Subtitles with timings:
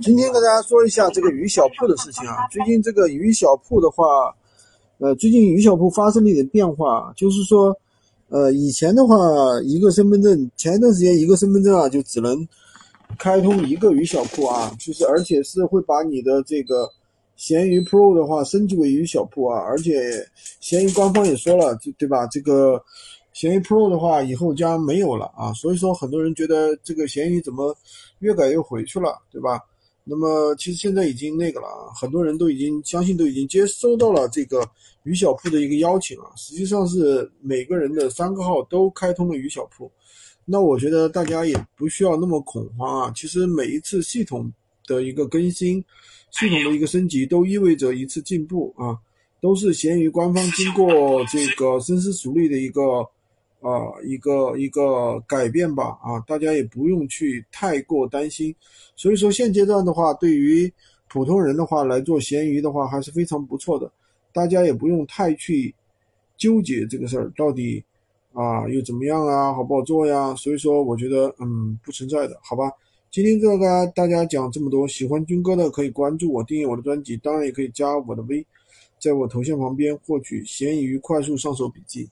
[0.00, 2.48] 今天跟大家说一下这个鱼小铺的事情啊。
[2.50, 4.04] 最近这个鱼小铺的话，
[4.98, 7.76] 呃，最近鱼小铺发生了一点变化，就是说，
[8.28, 9.16] 呃，以前的话，
[9.62, 12.46] 一个身份证，前一段时间一个身份证啊，就只能
[13.18, 16.90] 开通一个鱼小铺啊，就是而且是会把你的这个
[17.36, 20.26] 闲鱼 Pro 的话升级为鱼小铺啊，而且
[20.60, 22.26] 闲鱼官方也说了，就对吧？
[22.26, 22.82] 这个。
[23.32, 27.76] 闲鱼 Pro 的话，以后将没有了啊，所以说很多人觉得这个闲鱼怎么
[28.20, 29.58] 越改越回去了，对吧？
[30.06, 34.68] 那么其实现在已经那个了啊，很多人都已经相信都已经接收到了这个
[35.04, 39.90] 鱼小铺的一个邀请啊，实际上是每个人的三个号都开通了鱼小铺，
[40.44, 44.52] 那我觉得大家也不需要那么恐慌啊，其实每一次系统
[44.86, 45.82] 的一个更新，
[46.30, 48.98] 系统的一个升级都意味着一次进步啊，
[49.40, 52.82] 都是闲鱼官方经过这个深思熟虑的一个。
[53.64, 58.54] 啊，一个一个改变吧，啊，大家也不用去太过担心。
[58.94, 60.70] 所以说现阶段的话，对于
[61.08, 63.90] 普通人的话来做闲鱼的话，还是非常不错的。
[64.34, 65.74] 大家也不用太去
[66.36, 67.82] 纠结这个事儿到底
[68.34, 70.34] 啊又怎么样啊，好不好做呀？
[70.34, 72.70] 所以说我觉得嗯不存在的，好吧？
[73.10, 78.44] 今天这个大家讲这么多，喜欢军哥的可以关注我，订阅我的专辑，当然也可以加我的微，
[78.98, 82.10] 在我头像旁边获取闲鱼快速上手笔记。